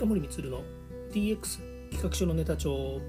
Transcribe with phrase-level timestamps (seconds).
[0.00, 0.62] 近森光の
[1.12, 3.02] DX 企画書のネタ帳。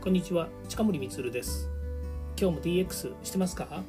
[0.00, 1.68] こんにちは近森光です。
[2.40, 3.82] 今日も DX してますか？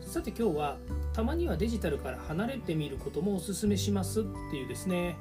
[0.00, 0.78] さて今日は
[1.12, 5.16] たまにはデジタルから離れてみることもおすすめしますっていうですね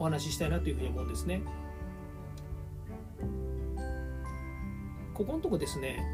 [0.00, 1.40] お話ししたいなというふうに思うんですね。
[5.14, 6.04] ここのとこですね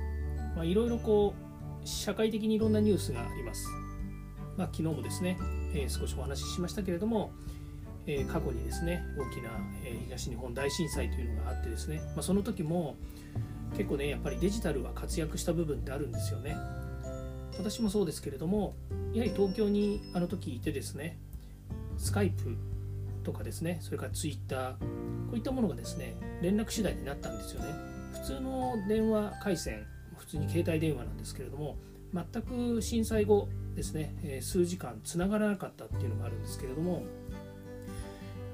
[0.63, 1.33] いろいろこ
[1.83, 3.67] う社会的にいろんなニュースがあります。
[4.55, 5.39] まあ、昨日もですね、
[5.75, 7.33] え、少しお話ししましたけれども、
[8.07, 9.51] え、過去にですね大きな、
[9.85, 12.97] え、東日本大震災というのがあってですね、まあ、その時も
[13.77, 16.57] 結構ねやっぱりデジタルは活躍した部分ってあるんですよね。
[17.59, 18.75] 私もそうですけれども
[19.13, 21.19] やはり東京にあの時いてですね
[21.99, 22.57] スカイプ
[23.25, 24.79] とかですねそれからツイッターこ
[25.35, 27.75] ういったものがですね連絡手段になったんですよね。
[28.13, 31.77] 普通の電話回線普通に携帯電話なんですけれども
[32.13, 37.05] 全く震災後ですね、え数時間つながらなかったっていうのがあるんですけれども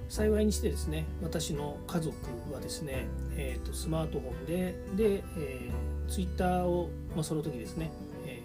[0.09, 2.17] 幸いにしてですね私の家族
[2.53, 3.07] はですね、
[3.37, 4.55] えーと、スマートフォンで
[4.97, 7.91] で、えー、ツイッターを、まあ、その時ですね、
[8.25, 8.43] え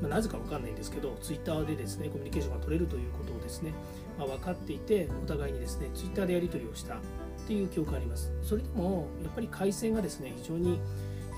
[0.00, 3.72] ー、まあ、なぜか分かんないんですけどツイッターでですねコミュニケーションが取れるということをですね、
[4.18, 6.98] まあ、分かっていてお互いにですねツイッターでやり取りをしたっ
[7.46, 8.32] ていう記憶があります。
[8.42, 10.80] それでもやっぱり回線がですね非常に、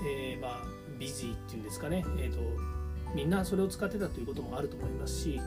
[0.07, 0.65] えー、まあ、
[0.97, 2.76] ビジーっていうんですかね、えーと
[3.15, 5.41] みんなそれを使ってたということもあると思いますし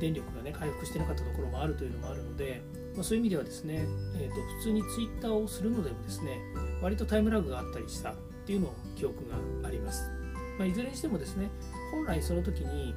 [0.00, 2.62] 電力がね回復してなかったところもあるというのもあるので、
[2.94, 3.84] まあ、そういう意味ではですね、
[4.16, 6.38] えーと、普通にツイッターをするのでもですね
[6.80, 8.14] 割とタイムラグがあったりしたっ
[8.46, 10.10] ていうのを記憶があります、
[10.58, 11.50] まあ、いずれにしてもですね
[11.92, 12.94] 本来その時に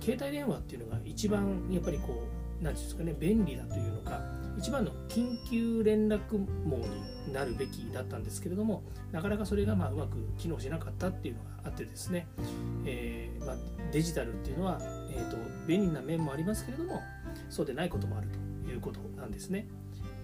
[0.00, 2.26] 携帯電話っていうのが一番やっぱりこ
[2.60, 4.20] う何て言うんですかね便利だというのか
[4.60, 12.26] 一番の緊急連絡網になるべきだったんですけれどもなかなかそれがまあうまく機能しなかったっていうのがあってですね、
[12.84, 13.56] えー、まあ、
[13.90, 14.78] デジタルっていうのは、
[15.10, 17.00] えーと、便利な面もありますけれども
[17.48, 18.28] そうでないこともある
[18.64, 19.66] ということなんですね。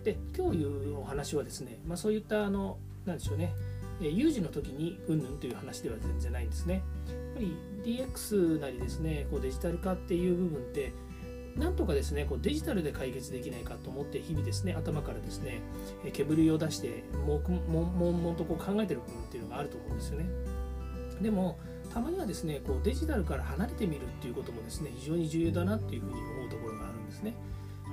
[0.04, 3.54] で今日いうお話はですね、まあ、そういったあのなんでしょうね
[4.00, 6.74] 有事の時にうんぬんという話では全然ないんですね。
[6.74, 10.92] やっぱり DX なりですねこうデジタル化っていう部分って
[11.58, 15.62] なんとかですねこうデジタルで解決できないかと思って日々ですね頭からですね
[16.12, 20.26] 煙を出してもんもんとこう考えてる部分っていうのがあると思うんですよね。
[21.22, 21.58] でも
[21.92, 27.34] たまにはですねこうデジタルから離れてみるっていうこともですね非常に重要だなっていうふうに思うところがあるんですね。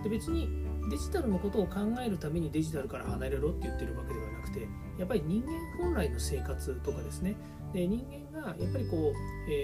[0.04, 0.50] で別に
[0.90, 4.68] デジタルのことを考えるためにデジタルから離れろって言ってるわけではなくて
[5.00, 7.36] やっぱり人間本来の生活とかですね。
[7.72, 9.64] で人間がやっぱりこう、え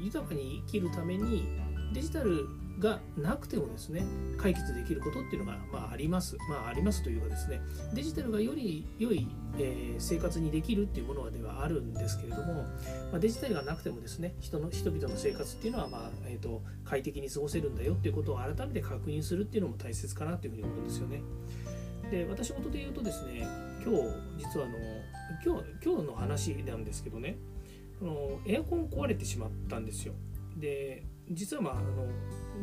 [0.00, 1.46] ー、豊かに生きるために
[1.94, 2.48] デジタル
[2.78, 4.04] がなくてもですね
[4.36, 7.60] 解決できることっていうのが、まあ、ありますまあありますというかですね
[7.94, 9.26] デジタルがより良い、
[9.58, 12.64] えー、生活にできるっていうものではあるんですけれども、
[13.10, 21.22] まあ、デジタルがなくてもですね人の人々の生活っていうのは、まあえーと、快適に過ごせるんだよっていうことを改めて確認するっていうのも大切かなというふうに思うんですよね。
[22.10, 23.48] で私事で言うとですね
[23.84, 24.02] 今日
[24.38, 24.76] 実はあの
[25.44, 27.36] 今日今日の話なんですけどね
[28.00, 30.14] あのエアコン壊れてしまったんですよ。
[30.56, 32.06] で実はまああの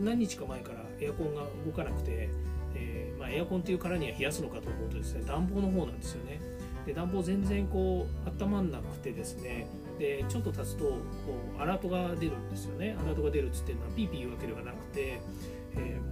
[0.02, 2.30] 何日か前からエアコンが動かなくて、
[2.76, 6.42] えー、まあ、エアコンっていうからには冷やすのかと思うとですね暖房の方なんですよね。
[6.86, 9.68] で暖房全然こう温まんなくてですね
[10.00, 11.00] でちょっと経つとこ
[11.58, 12.98] うアラートが出るんですよね。
[13.00, 15.22] アラートが出るっつってのはピーピー言うわけではなくて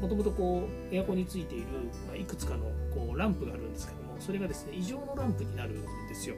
[0.01, 1.67] もともとこうエアコンについている、
[2.07, 6.35] まあ、いくつかのこうランプがあるんですけどもそれがですね異常のランプになるんですよ、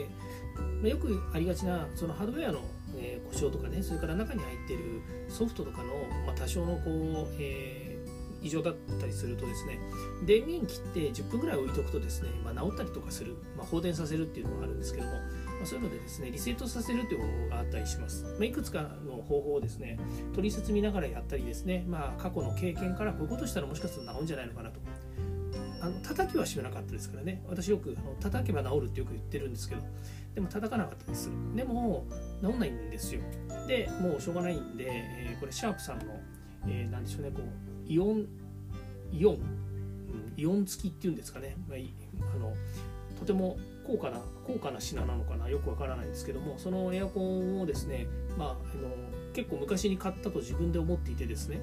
[0.00, 2.60] まあ、よくありがちなそのハードウェアの
[2.96, 5.88] えー、故障とかねそれから中に入ってるソフトとかの、
[6.26, 9.78] まあ、多少のこう、えー、異常だったりするとですね
[10.24, 15.12] 電源切って10分ぐらい置いとくとですね、まあ、治ったりとかする、ま、放電させるっていうのがあるんですけども、
[15.60, 19.98] ま、そういうのでですねリセットさせるっていう方法があったりします、ま、いくつかの方法をですね
[20.34, 24.80] 取説見ながらやったりですね、まあ、過去の経験からこういうことしたらもしかすると治るんじゃないのかなと。
[25.82, 27.42] あの叩きはしなかったですからね。
[27.48, 29.82] 私よくあの叩けば治るってよく言ってるんですけど。
[30.34, 31.28] でも叩かなかったです。
[31.56, 32.06] でも
[32.40, 33.20] 治んないんですよ。
[33.66, 36.04] でもうしょうがないんで、えー、これシャープさんの、
[36.66, 38.26] えー、なんでしょうねこうイオン
[39.12, 39.40] イオン、うん、
[40.36, 41.78] イオン付きっていうんですかね、まあ、
[42.34, 42.54] あの
[43.18, 45.48] とても高価な高価な品なのかな。
[45.48, 46.54] よくわからないんですけども。
[46.58, 48.06] そのエアコンをですね、
[48.38, 48.88] まあ、あの
[49.34, 51.60] 結構昔に買ったと自分で思っていてですね。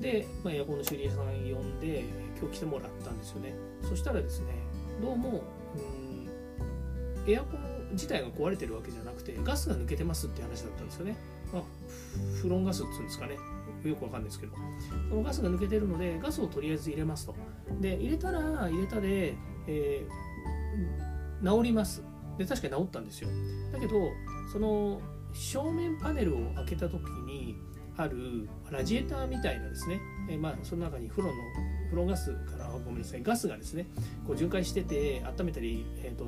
[0.00, 2.04] で、まあ、エアコンの修理屋さん呼んで
[2.38, 3.54] 今日来てもらったんですよね。
[3.82, 4.46] そしたらですね
[5.00, 5.42] どうも
[7.26, 11.16] うんエアコン自体が壊れてるわけじゃなくてガスが抜けてますって話だったんですよね、
[11.52, 11.62] まあ、
[12.40, 13.36] フロンガスっていうんですかね。
[13.84, 14.52] よくわかんないですけど。
[15.08, 17.34] そのガスが抜けてるのでガスをとりあえず入れますと。
[17.80, 19.34] で入れたら入れたで、
[19.66, 22.02] えー、治ります。
[22.36, 23.28] で確かに治ったんですよ。
[23.72, 23.94] だけど
[24.52, 25.00] その
[25.32, 27.56] 正面パネルを開けた時に
[27.96, 30.00] あるラジエーターみたいなですね、
[30.30, 31.34] えー、まあその中に風呂の
[31.90, 33.86] 風呂ガスからごめんなさいガスがですね
[34.26, 36.24] こう巡回してて温めたり、えーと、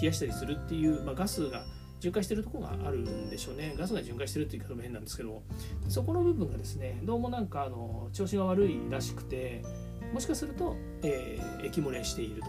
[0.00, 1.64] 冷やしたりするっていう、まあ、ガスが
[2.00, 3.74] 巡回してるとこがあるんでしょうね。
[3.78, 5.42] ガスが巡回してるっていう言い方も変なんですけど
[5.88, 9.62] そこの部分がですねどうもなんかあの調子が悪いらしくて
[10.12, 12.48] もしかすると、えー、液漏れしていると。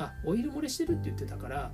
[0.00, 1.72] あオイル漏れしてるって言ってたから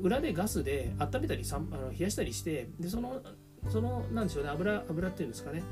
[0.00, 3.20] 裏でガスで温めたりあの冷やしたりしてでその
[3.68, 5.62] そのなんでしょうね油油っていうんですかね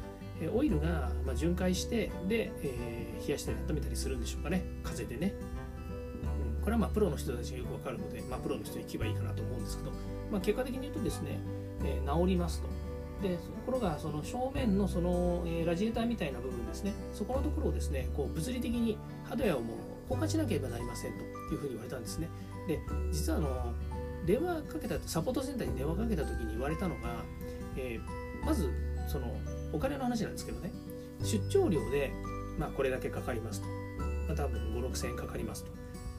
[0.54, 4.64] オイルがま巡回してで、えー、冷やしたり温めたりするんでしょうかね。
[4.82, 5.34] 風でね、
[6.58, 9.90] うん、これはまあプロの人たちがよくわかるので、まあ、プロの人に行けばいいかなと思うんですけど、
[10.30, 11.38] まあ、結果的に言うとですね、
[11.84, 12.68] えー、治りますと。
[13.22, 16.92] でところがその正面のその、えー、ラジエーターみたいな部分ですね。
[17.14, 19.76] そこのところをですねこう物理的にハードウェアをもう
[20.10, 21.24] 交換しなければなりませんと
[21.54, 22.28] いうふうに言われたんですね。
[22.68, 22.78] で
[23.10, 23.74] 実はあの
[24.26, 27.24] 電話かけたサポートセンターに電話かけた時に言われたのが、
[27.76, 28.68] えー、まず
[29.08, 29.34] その
[29.72, 30.70] お金の話なんですけどね。
[31.22, 32.12] 出張料で、
[32.58, 33.66] まあ、これだけかかりますと、
[34.28, 35.70] まあ、多分5 6 0 0 0円かかりますと。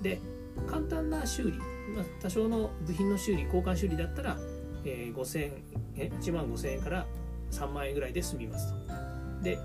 [0.01, 0.19] で
[0.67, 1.57] 簡単な修理、
[1.95, 4.37] まあ、多少の部品の修理交換修理だったら、
[4.83, 5.51] えー、5000
[5.95, 7.05] え1万5000円から
[7.51, 9.43] 3万円ぐらいで済みますと。
[9.43, 9.59] で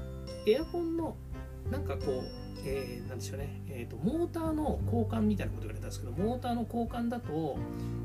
[0.46, 1.16] エアコンの
[1.70, 7.58] なんかこうえー、なんでしょうね、えーと、モーターの交換みたいなこと言われたんですけどモーターの交換だと,、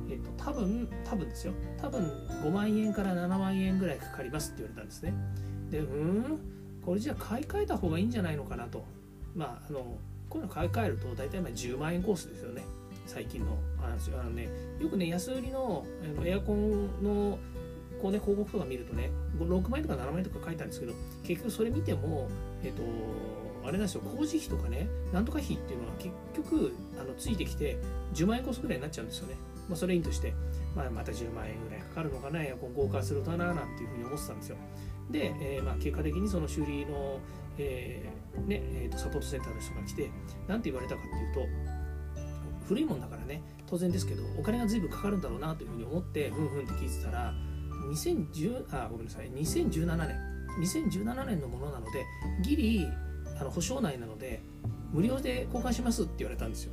[0.10, 1.54] えーと、多分多分ですよ。
[1.80, 2.02] 多分
[2.44, 5.14] 5万円から7万円ぐらいかかりますって言われたんですね。
[5.72, 6.40] でうん
[6.86, 8.86] これじゃあ買い替えた方がいいんじゃないのかなと。
[9.36, 9.98] まああの
[10.30, 12.64] こういうの買い替えると大体まあ10万円コースですよね。
[13.06, 14.50] 最近の話あのね
[14.80, 15.86] よくね安売りの
[16.24, 17.40] エアコンの
[18.02, 19.10] こうね広告とか見るとね
[19.40, 20.94] 6万円とか7万円とか書いてあるんですけど
[21.24, 22.30] 結局それ見ても
[22.64, 22.84] えっ、と
[23.64, 24.02] あれなんですよ。
[24.02, 27.78] 工事費とかねなんとか費っていうのは結局あのついてきて
[28.14, 29.36] 10万円コースぐらいになっちゃうんですよね、
[29.68, 30.34] まあ、それいいとして、
[30.76, 34.58] まあ、また10万円ぐらいかかるのかなエアコン交換するとななんていうふうに思ってたんですよ。
[35.10, 37.20] で、えー、まあ結果的にその修理の、
[37.58, 40.10] えー、ねえー、とサポートセンターの人が来て
[40.48, 47.34] 何て言われたかっていうと古いもんだからね当然ですけどお金が随分かかるんだろうなというふうに思ってふんふんって聞いてたら
[47.92, 52.06] 2010あごめんなさい2017年2017年のものなので
[52.44, 52.88] ギリ
[53.40, 54.42] あの保証内なので
[54.92, 56.72] 無料で交換しますって言われたんですよ。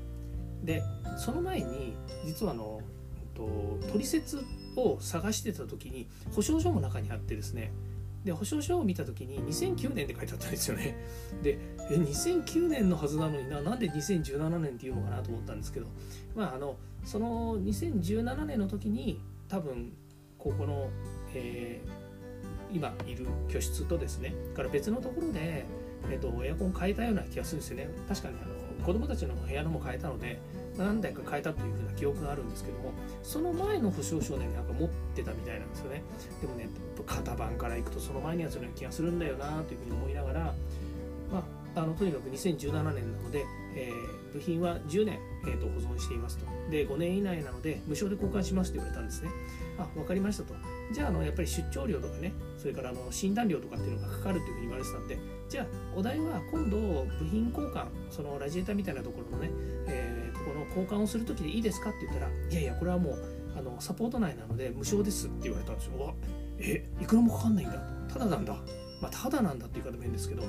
[0.63, 0.83] で
[1.19, 1.95] その前に
[2.25, 2.81] 実はあの、
[3.35, 4.43] と、取説
[4.77, 7.71] を探してた時に保証書も中にあってですね
[8.25, 10.97] で保証書を見た時に2009年って書いてあったんですよね。
[11.43, 11.59] で
[11.91, 15.87] え2009年のはずなのにななんで2017年っていうのかなと思ったんですけど
[16.35, 19.93] まああのその2017年の時に多分
[20.39, 20.89] ここの、
[21.35, 25.67] えー、今いる居室とですねから別のところで
[26.11, 27.89] えーと、エアコン変えたような気がするんですよね。
[28.09, 30.39] 確かにあの子供たちの部屋のも変えたので
[30.77, 32.93] 何台か変えたというふうな記憶があるんですけども
[33.23, 36.03] その前の保証書ねなんか持ってたみたいなんですよね。
[36.41, 36.69] でもね
[37.07, 40.55] 型番からいくとその前のやつのような気がするんだよなというふうに思いながら
[41.33, 41.45] ま
[41.75, 43.45] あ、あのとにかく2017年なので、
[43.75, 46.47] えー、部品は10年、えーと、保存していますと。
[46.71, 49.31] で5年以内なので無償で交換しますと言われたんですね。
[49.77, 50.55] あ分かりましたと。
[50.93, 55.19] じゃああのやっぱり出張料とかねそれからあの診断料とかっていうのがかかるというふうに言われてたんで
[55.49, 55.67] じゃあ
[55.97, 59.51] お題は今度部品交換そのラジエーターみたいなところのね、
[59.89, 63.19] えー、この交換をする時でいいですかって言ったらいやいやこれはもう
[63.57, 65.99] あのサポート内なので無償ですって言われたんですよ。
[65.99, 66.15] わ
[66.59, 67.79] えいくらもかかんないんだ
[68.13, 68.55] ただなんだ。
[69.01, 70.43] まあただなんだって言い方もいいんですけど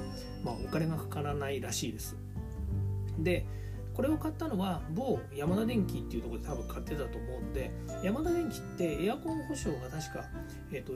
[0.44, 2.16] まあお金がかからないらしいです。
[3.20, 3.46] で
[3.96, 7.72] これを買ったのは某山田電機っていうところで多分買ってたと思うので
[8.04, 10.26] 山田電機ってエアコン保証が確か、
[10.72, 10.94] えーと、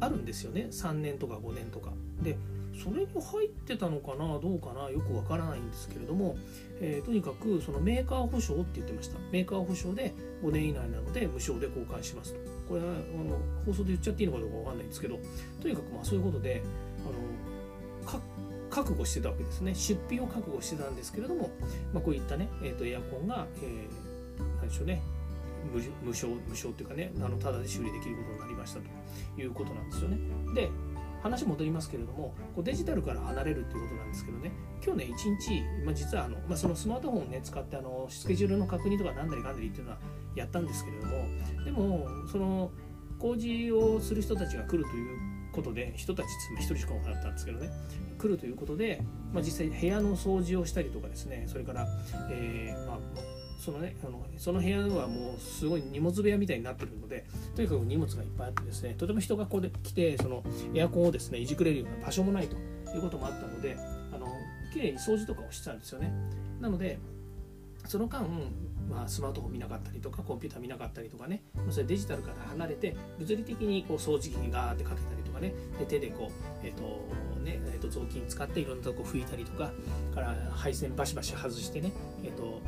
[0.00, 0.66] あるんですよね。
[0.70, 1.92] 3年とか5年とか。
[2.22, 2.36] で
[2.82, 6.36] それに入ってたのかなどうかなよくわからないんですけれども、
[6.80, 9.18] えー、とにかくそのメーカー保証って言ってました。
[9.30, 10.12] メーカー保証で
[10.42, 12.40] 5年以内なので無償で交換しますと。
[12.68, 12.90] これはあ
[13.24, 15.18] の放送で言っちゃっていいのかどうかわかんないんですけど
[15.60, 16.62] とにかくまあそういうことで
[17.04, 18.20] あの
[18.70, 19.74] 覚悟してたわけですね。
[19.74, 21.50] 出費を覚悟してたんですけれども、
[21.92, 25.02] まあ、こういったね、えー、とエアコンが、えー、何でしょうね。
[25.72, 30.18] 無償無償っていうかねあのただで修理できることになりましたということなんですよね。
[30.54, 30.70] で
[31.24, 34.52] 話戻りますけれどもこうデジタルから離れるっていうことなんですけどね。
[34.84, 39.98] 今日ね1日、まあ、実はあの、まあ、そのスマートフォンをね使ってあのスケジュールの確認とかなんだりかんだりっていうのは
[40.36, 41.12] やったんですけれども
[41.64, 42.70] でもその
[43.18, 45.18] 工事をする人たちが来るという
[45.52, 46.26] ことで人たち
[46.58, 47.70] 1人しか分かったんですけどね。
[48.18, 49.02] 来るということで、
[49.32, 51.86] まあ、実際部屋の掃除をしたりとかですねそれから、
[52.30, 52.98] えー、まあ
[53.58, 57.24] そのねあのその部屋はもうすごい荷物部屋みたいになってるので
[57.56, 60.42] とにかく荷物がいっぱいあってですねとても人がここで来てその
[60.74, 62.56] エアコンをですねいじくれるような場所もないと
[62.94, 63.76] いうこともあったので
[64.12, 64.26] あの
[64.72, 66.12] 綺麗に掃除とかをしてたんですよね。
[66.60, 66.98] なので
[67.86, 68.26] その間、
[68.88, 76.82] まあ、スマートフォン見なかったりとかコンピューター見なかったりとかね、それデジタルから離れて物理的にこう掃除機にガーってかけたりとかねで手でこう、えーと
[77.42, 79.70] ねえー、と雑巾使っていろんなとこ拭いたりとか
[80.14, 81.92] から配線バシバシ外してね
[82.24, 82.62] えっ、ー、と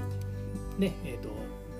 [0.79, 1.31] ねえーと、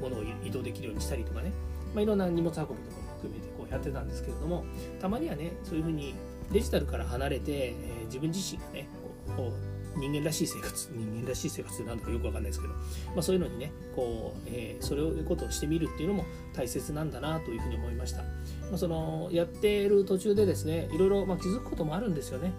[0.01, 1.53] 物を移動できるようにしたりとかね、
[1.95, 2.77] まあ、いろんな荷物運びとかも
[3.17, 4.65] 含めてこうやってたんですけれども
[5.01, 6.15] たまにはねそういうふうに
[6.53, 8.89] デジタルから離れて、えー、自分自身がね
[9.37, 12.81] こう人間らしい生活人間らしい生活って何だかよくわかんないですけど、ま
[13.19, 16.25] あ、そういうのにねこう、えー、それをことをしてみるっていうのも
[16.55, 18.29] 大切なんだなというふうに思いました、ま
[18.75, 22.53] あ、そのやっている途中でですねいろいろまあ気づくこともあるんですよね。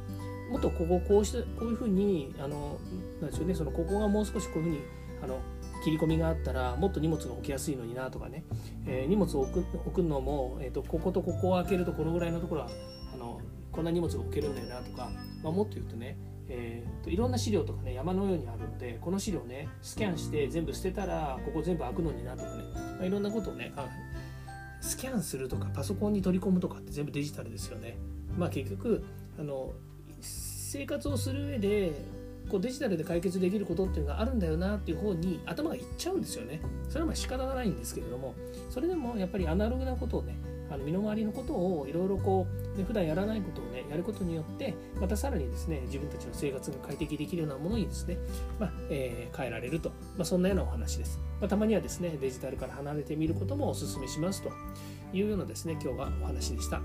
[0.49, 2.79] もっとこここうしてこういうふうにあの
[3.21, 4.79] なんでしょうねそのここがもう少しこういうふうに
[5.21, 5.39] あの
[5.83, 8.43] 切り込みがあったらもっと荷物が置きやすいのになとかね、
[8.85, 12.69] えー、荷物を置く置くのも、えーと、こことここを開けるとこのぐらいのところは
[13.13, 13.41] あの
[13.71, 15.09] こんな荷物が置けるんだよなとか、
[15.43, 16.17] まあ、もっと言うとね
[16.49, 23.73] えーと、いろんな資料とかね山のようにあるのでこの資料ねスキャンして全部捨てたらここ全部開くのになとかね、まあ、いろんなことをね
[24.79, 27.97] スキャンするとかパソコンに取り込むとかって全部デジタルですよね。
[28.37, 29.03] まあ結局
[29.39, 29.73] あの
[30.21, 31.93] 生活をする上で
[32.49, 36.61] こうデジタルで解決できることっていうのがあるんだよなっていう方に頭がいっちゃうんですよね。
[36.89, 38.35] それはまあ仕方がないんですけれども
[38.69, 40.37] それでもやっぱりアナログなことをね
[40.69, 48.17] あの身の回りのことをいろいろこう、ね、普段やらないことをねやることによってまたさらにですね自分たちの生活が快適できるようなものにですね、
[48.59, 54.51] まあえー、変えられると、まあ、そんなようなお話です、まあ、たまにはですねデジタルから離れてみることもお勧めしますと
[55.13, 56.81] いうようなですね今日はお話でした。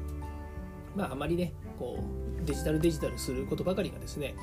[0.95, 4.35] まああまりねこうデジタルデジタルすることばかりがですね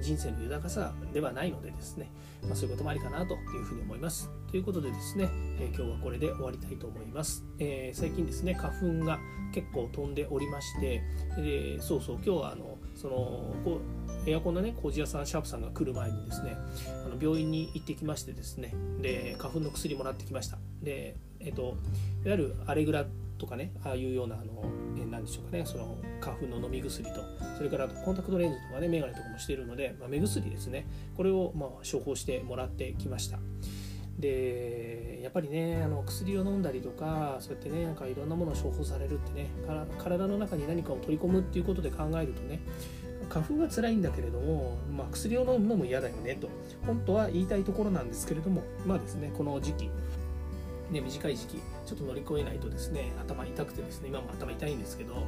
[0.00, 2.10] 人生の豊かさではないのでですね、
[2.42, 4.30] まあ、そういうこともありかなというふうに思います。
[4.50, 5.28] ということでですね、
[5.58, 7.44] え、今日はこれで終わりたいと思います。
[7.58, 9.18] えー、最近ですね、花粉が
[9.52, 11.02] 結構飛んでおりまして、
[11.38, 13.14] えー、そうそう、今日はあのその
[13.64, 13.80] こ
[14.26, 16.56] うエアコンのね工事屋さんシャープさんが来る前にですね
[17.04, 21.76] あの病院に行ってきましてですねで花粉の薬もらってきましたでえっ、と
[22.24, 23.04] いわゆるアレグラ
[23.36, 24.64] とかねああいうようなあの
[25.10, 27.20] 何でしょうかねその花粉の飲み薬と
[27.56, 30.86] それからコンタクトレンズとかね眼鏡とかもしているので、まあ、目薬ですね。
[31.16, 33.38] これをま処方してもらってきました。
[34.18, 39.50] でやっぱりねあの薬を飲んだりとかそうやってねなんかいろんなものを処方されるってね
[39.98, 42.60] 体の中に何かを取り込むっていうことで考えるとね
[43.28, 46.48] 花粉が辛いんだけれども、まあ、薬を飲むのも嫌だよねと
[46.86, 49.90] 本当は言いたいところなんですけれどもまあですねこの時期
[50.90, 55.26] ね、短い時期ちょっと乗り越えないとですね頭痛くてですね今も頭痛いんですけど、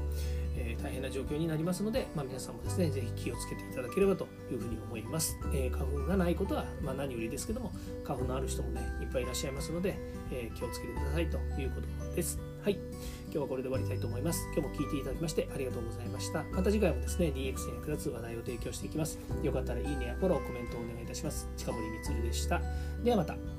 [0.57, 7.73] えー、大変な状況になりますので、まあ、皆さんもですねぜひ気をつけていただければというふうに思います、えー、花粉がないことは、まあ、何よりですけども
[8.05, 9.99] 花粉のある人もねいっぱいいらっしゃいますので、
[10.31, 12.39] えー、気をつけてくださいということです。
[12.63, 12.79] はい。
[13.27, 14.41] 今日はこれで終わりたいと思います。
[14.57, 16.43] 今日も聞いていただきましてありがとうございました。
[16.45, 19.19] また次回もですね DX に役立つ話題を提供していきます。
[19.43, 21.49] よかったらいいねやフォローコメントをお願いいたします。
[21.57, 22.61] 近森光でした。
[23.05, 23.56] ではまた。